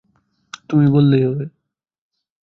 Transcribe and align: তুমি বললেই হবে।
তুমি 0.69 0.85
বললেই 0.87 1.23
হবে। 1.23 1.45